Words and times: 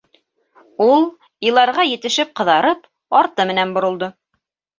Ул, 0.85 1.03
иларға 1.49 1.85
етешеп 1.89 2.33
ҡыҙарып, 2.41 2.89
арты 3.21 3.47
менән 3.53 3.77
боролдо. 3.79 4.11